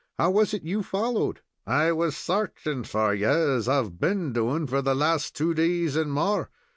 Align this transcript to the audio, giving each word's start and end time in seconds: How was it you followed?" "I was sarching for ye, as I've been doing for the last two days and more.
How 0.17 0.31
was 0.31 0.55
it 0.55 0.63
you 0.63 0.81
followed?" 0.81 1.41
"I 1.67 1.91
was 1.91 2.17
sarching 2.17 2.83
for 2.85 3.13
ye, 3.13 3.23
as 3.25 3.67
I've 3.69 3.99
been 3.99 4.33
doing 4.33 4.65
for 4.65 4.81
the 4.81 4.95
last 4.95 5.35
two 5.35 5.53
days 5.53 5.95
and 5.95 6.11
more. 6.11 6.49